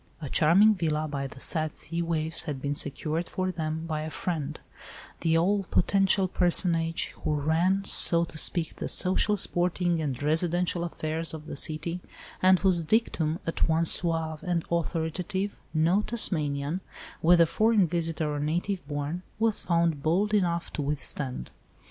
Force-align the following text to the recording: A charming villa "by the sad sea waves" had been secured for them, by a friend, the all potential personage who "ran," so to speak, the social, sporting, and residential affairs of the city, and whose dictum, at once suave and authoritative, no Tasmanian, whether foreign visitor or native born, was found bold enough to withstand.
A 0.19 0.29
charming 0.29 0.73
villa 0.73 1.07
"by 1.07 1.27
the 1.27 1.39
sad 1.39 1.77
sea 1.77 2.01
waves" 2.01 2.45
had 2.45 2.59
been 2.59 2.73
secured 2.73 3.29
for 3.29 3.51
them, 3.51 3.85
by 3.85 4.01
a 4.01 4.09
friend, 4.09 4.59
the 5.19 5.37
all 5.37 5.61
potential 5.65 6.27
personage 6.27 7.13
who 7.21 7.35
"ran," 7.35 7.83
so 7.83 8.25
to 8.25 8.35
speak, 8.39 8.77
the 8.77 8.87
social, 8.87 9.37
sporting, 9.37 10.01
and 10.01 10.19
residential 10.23 10.83
affairs 10.83 11.35
of 11.35 11.45
the 11.45 11.55
city, 11.55 11.99
and 12.41 12.57
whose 12.61 12.81
dictum, 12.81 13.37
at 13.45 13.69
once 13.69 13.91
suave 13.91 14.41
and 14.41 14.65
authoritative, 14.71 15.59
no 15.71 16.01
Tasmanian, 16.01 16.81
whether 17.21 17.45
foreign 17.45 17.85
visitor 17.85 18.33
or 18.33 18.39
native 18.39 18.81
born, 18.87 19.21
was 19.37 19.61
found 19.61 20.01
bold 20.01 20.33
enough 20.33 20.73
to 20.73 20.81
withstand. 20.81 21.51